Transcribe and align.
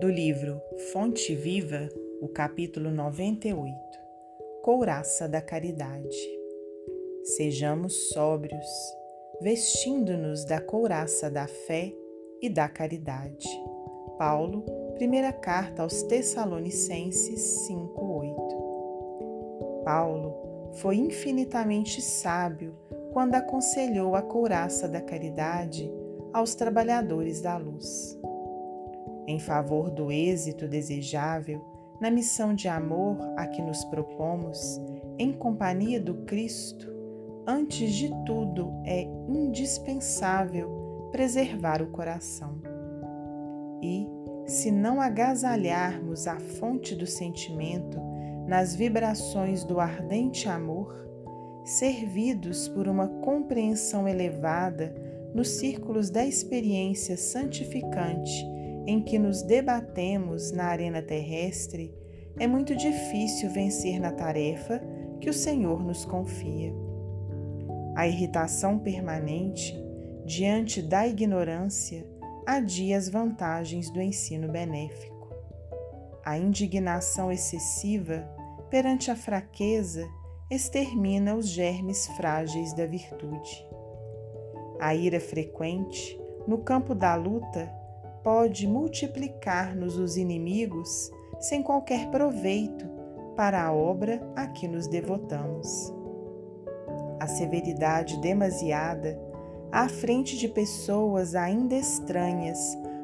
do 0.00 0.08
livro 0.08 0.60
Fonte 0.90 1.34
Viva, 1.34 1.86
o 2.22 2.28
capítulo 2.28 2.90
98 2.90 3.76
Couraça 4.62 5.28
da 5.28 5.42
Caridade. 5.42 6.16
Sejamos 7.22 8.08
sóbrios, 8.08 8.66
vestindo-nos 9.42 10.46
da 10.46 10.58
couraça 10.58 11.30
da 11.30 11.46
fé 11.46 11.92
e 12.40 12.48
da 12.48 12.66
caridade. 12.66 13.46
Paulo, 14.16 14.64
primeira 14.94 15.34
carta 15.34 15.82
aos 15.82 16.02
Tessalonicenses 16.04 17.66
5:8. 17.66 19.84
Paulo 19.84 20.72
foi 20.76 20.96
infinitamente 20.96 22.00
sábio 22.00 22.74
quando 23.12 23.34
aconselhou 23.34 24.14
a 24.14 24.22
couraça 24.22 24.88
da 24.88 25.02
caridade 25.02 25.92
aos 26.32 26.54
trabalhadores 26.54 27.42
da 27.42 27.58
luz. 27.58 28.18
Em 29.30 29.38
favor 29.38 29.92
do 29.92 30.10
êxito 30.10 30.66
desejável 30.66 31.64
na 32.00 32.10
missão 32.10 32.52
de 32.52 32.66
amor 32.66 33.16
a 33.36 33.46
que 33.46 33.62
nos 33.62 33.84
propomos, 33.84 34.80
em 35.16 35.32
companhia 35.32 36.00
do 36.00 36.24
Cristo, 36.24 36.92
antes 37.46 37.94
de 37.94 38.10
tudo 38.26 38.72
é 38.84 39.02
indispensável 39.28 41.08
preservar 41.12 41.80
o 41.80 41.92
coração. 41.92 42.60
E, 43.80 44.04
se 44.46 44.72
não 44.72 45.00
agasalharmos 45.00 46.26
a 46.26 46.40
fonte 46.40 46.96
do 46.96 47.06
sentimento 47.06 48.00
nas 48.48 48.74
vibrações 48.74 49.62
do 49.62 49.78
ardente 49.78 50.48
amor, 50.48 50.92
servidos 51.64 52.66
por 52.66 52.88
uma 52.88 53.06
compreensão 53.06 54.08
elevada 54.08 54.92
nos 55.32 55.50
círculos 55.50 56.10
da 56.10 56.26
experiência 56.26 57.16
santificante 57.16 58.58
em 58.86 59.02
que 59.02 59.18
nos 59.18 59.42
debatemos 59.42 60.52
na 60.52 60.64
arena 60.64 61.02
terrestre, 61.02 61.94
é 62.38 62.46
muito 62.46 62.74
difícil 62.74 63.50
vencer 63.50 64.00
na 64.00 64.12
tarefa 64.12 64.80
que 65.20 65.28
o 65.28 65.34
Senhor 65.34 65.84
nos 65.84 66.04
confia. 66.04 66.72
A 67.94 68.06
irritação 68.06 68.78
permanente 68.78 69.76
diante 70.24 70.80
da 70.80 71.06
ignorância 71.06 72.06
adia 72.46 72.96
as 72.96 73.08
vantagens 73.08 73.90
do 73.90 74.00
ensino 74.00 74.48
benéfico. 74.48 75.34
A 76.24 76.38
indignação 76.38 77.30
excessiva 77.30 78.28
perante 78.70 79.10
a 79.10 79.16
fraqueza 79.16 80.08
extermina 80.50 81.34
os 81.34 81.48
germes 81.48 82.06
frágeis 82.16 82.72
da 82.74 82.86
virtude. 82.86 83.66
A 84.80 84.94
ira 84.94 85.20
frequente, 85.20 86.18
no 86.46 86.58
campo 86.58 86.94
da 86.94 87.14
luta, 87.14 87.70
pode 88.22 88.66
multiplicar-nos 88.66 89.96
os 89.96 90.16
inimigos 90.16 91.10
sem 91.38 91.62
qualquer 91.62 92.10
proveito 92.10 92.86
para 93.36 93.64
a 93.64 93.72
obra 93.72 94.20
a 94.36 94.46
que 94.46 94.68
nos 94.68 94.86
devotamos. 94.86 95.92
A 97.18 97.26
severidade 97.26 98.20
demasiada 98.20 99.18
à 99.72 99.88
frente 99.88 100.36
de 100.36 100.48
pessoas 100.48 101.34
ainda 101.34 101.74
estranhas 101.74 102.58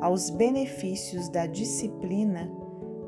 aos 0.00 0.30
benefícios 0.30 1.28
da 1.28 1.46
disciplina 1.46 2.50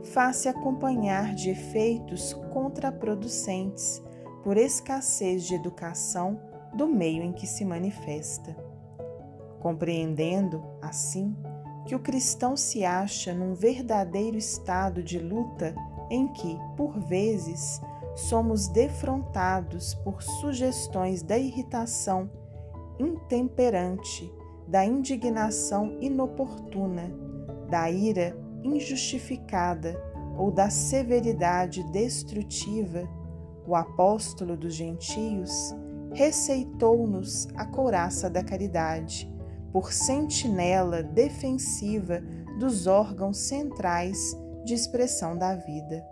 faz-se 0.03 0.49
acompanhar 0.49 1.35
de 1.35 1.51
efeitos 1.51 2.33
contraproducentes 2.53 4.03
por 4.43 4.57
escassez 4.57 5.45
de 5.45 5.55
educação 5.55 6.41
do 6.75 6.89
meio 6.89 7.23
em 7.23 7.33
que 7.33 7.47
se 7.47 7.65
manifesta. 7.65 8.57
Compreendendo, 9.61 10.63
assim, 10.81 11.37
que 11.87 11.95
o 11.95 12.01
cristão 12.01 12.57
se 12.57 12.85
acha 12.85 13.35
num 13.35 13.55
verdadeiro 13.55 14.37
estado 14.37 15.03
de 15.03 15.19
luta 15.19 15.75
em 16.11 16.29
que, 16.29 16.59
por 16.77 16.99
vezes, 17.01 17.81
somos 18.15 18.69
defrontados 18.69 19.95
por 19.95 20.23
sugestões 20.23 21.23
da 21.23 21.39
irritação 21.39 22.31
intemperante, 22.99 24.33
da 24.69 24.85
indignação 24.85 25.97
inoportuna, 26.01 27.11
da 27.69 27.91
ira 27.91 28.37
injustificada 28.63 30.01
ou 30.37 30.51
da 30.51 30.71
severidade 30.71 31.83
destrutiva, 31.91 33.09
o 33.67 33.75
apóstolo 33.75 34.57
dos 34.57 34.75
gentios 34.75 35.75
receitou-nos 36.13 37.49
a 37.55 37.65
couraça 37.65 38.29
da 38.29 38.43
caridade, 38.43 39.32
por 39.73 39.93
sentinela 39.93 41.03
defensiva 41.03 42.23
dos 42.59 42.87
órgãos 42.87 43.39
centrais 43.39 44.19
de 44.65 44.75
expressão 44.75 45.37
da 45.37 45.55
vida. 45.55 46.07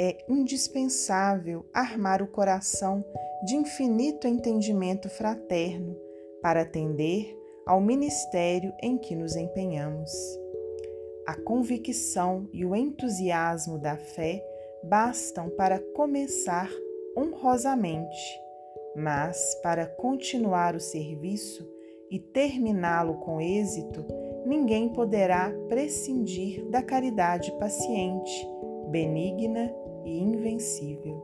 É 0.00 0.24
indispensável 0.28 1.64
armar 1.72 2.22
o 2.22 2.26
coração 2.26 3.04
de 3.44 3.56
infinito 3.56 4.26
entendimento 4.26 5.08
fraterno 5.08 5.96
para 6.42 6.62
atender 6.62 7.36
ao 7.66 7.80
ministério 7.80 8.72
em 8.82 8.98
que 8.98 9.14
nos 9.14 9.36
empenhamos. 9.36 10.10
A 11.26 11.34
convicção 11.34 12.48
e 12.52 12.64
o 12.64 12.74
entusiasmo 12.74 13.78
da 13.78 13.96
fé 13.96 14.44
bastam 14.82 15.50
para 15.50 15.78
começar 15.94 16.70
honrosamente 17.16 18.48
mas 18.98 19.54
para 19.62 19.86
continuar 19.86 20.74
o 20.74 20.80
serviço 20.80 21.64
e 22.10 22.18
terminá-lo 22.18 23.14
com 23.14 23.40
êxito, 23.40 24.04
ninguém 24.46 24.88
poderá 24.88 25.52
prescindir 25.68 26.64
da 26.70 26.82
caridade 26.82 27.52
paciente, 27.58 28.48
benigna 28.90 29.72
e 30.04 30.18
invencível. 30.18 31.22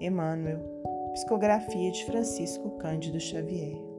Emmanuel, 0.00 0.60
Psicografia 1.12 1.90
de 1.90 2.04
Francisco 2.04 2.70
Cândido 2.78 3.18
Xavier. 3.18 3.89